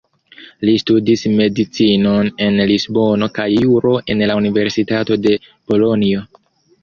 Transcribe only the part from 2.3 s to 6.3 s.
en Lisbono kaj juro en la Universitato de Bolonjo.